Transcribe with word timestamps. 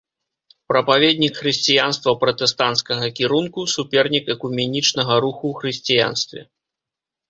Прапаведнік 0.71 1.33
хрысціянства 1.41 2.15
пратэстанцкага 2.25 3.13
кірунку, 3.21 3.69
супернік 3.77 4.25
экуменічнага 4.39 5.13
руху 5.25 5.43
ў 5.51 5.63
хрысціянстве. 5.63 6.41